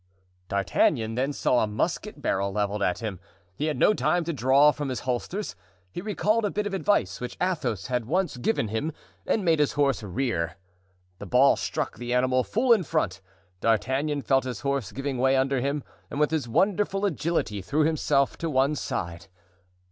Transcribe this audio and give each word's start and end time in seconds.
D'Artagnan 0.47 1.13
then 1.13 1.31
saw 1.31 1.59
a 1.63 1.67
musket 1.67 2.23
barrel 2.23 2.51
leveled 2.51 2.81
at 2.81 2.97
him; 3.03 3.19
he 3.55 3.65
had 3.65 3.77
no 3.77 3.93
time 3.93 4.23
to 4.23 4.33
draw 4.33 4.71
from 4.71 4.89
his 4.89 5.01
holsters. 5.01 5.55
He 5.91 6.01
recalled 6.01 6.43
a 6.43 6.49
bit 6.49 6.65
of 6.65 6.73
advice 6.73 7.21
which 7.21 7.37
Athos 7.39 7.85
had 7.85 8.05
once 8.05 8.37
given 8.37 8.69
him, 8.69 8.93
and 9.27 9.45
made 9.45 9.59
his 9.59 9.73
horse 9.73 10.01
rear. 10.01 10.57
The 11.19 11.27
ball 11.27 11.55
struck 11.55 11.99
the 11.99 12.15
animal 12.15 12.43
full 12.43 12.73
in 12.73 12.81
front. 12.81 13.21
D'Artagnan 13.59 14.23
felt 14.23 14.45
his 14.45 14.61
horse 14.61 14.91
giving 14.91 15.19
way 15.19 15.37
under 15.37 15.61
him 15.61 15.83
and 16.09 16.19
with 16.19 16.31
his 16.31 16.49
wonderful 16.49 17.05
agility 17.05 17.61
threw 17.61 17.83
himself 17.83 18.39
to 18.39 18.49
one 18.49 18.73
side. 18.73 19.27